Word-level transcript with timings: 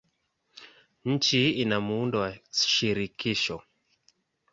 Nchi 1.05 1.51
ina 1.51 1.79
muundo 1.81 2.19
wa 2.19 2.33
shirikisho. 2.51 3.61